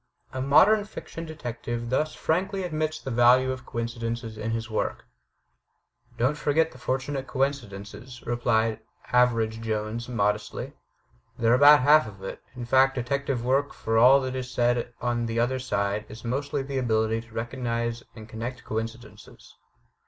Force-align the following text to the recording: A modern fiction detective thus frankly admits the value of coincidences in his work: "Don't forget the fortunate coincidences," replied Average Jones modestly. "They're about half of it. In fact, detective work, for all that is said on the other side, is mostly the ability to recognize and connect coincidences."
A 0.33 0.41
modern 0.41 0.83
fiction 0.83 1.27
detective 1.27 1.91
thus 1.91 2.15
frankly 2.15 2.63
admits 2.63 2.99
the 2.99 3.11
value 3.11 3.51
of 3.51 3.67
coincidences 3.67 4.35
in 4.35 4.49
his 4.49 4.67
work: 4.67 5.05
"Don't 6.17 6.35
forget 6.39 6.71
the 6.71 6.79
fortunate 6.79 7.27
coincidences," 7.27 8.23
replied 8.25 8.79
Average 9.13 9.61
Jones 9.61 10.09
modestly. 10.09 10.73
"They're 11.37 11.53
about 11.53 11.81
half 11.81 12.07
of 12.07 12.23
it. 12.23 12.41
In 12.55 12.65
fact, 12.65 12.95
detective 12.95 13.45
work, 13.45 13.73
for 13.75 13.99
all 13.99 14.19
that 14.21 14.33
is 14.35 14.49
said 14.49 14.91
on 15.01 15.27
the 15.27 15.39
other 15.39 15.59
side, 15.59 16.07
is 16.09 16.25
mostly 16.25 16.63
the 16.63 16.79
ability 16.79 17.21
to 17.21 17.33
recognize 17.35 18.01
and 18.15 18.27
connect 18.27 18.63
coincidences." 18.63 19.53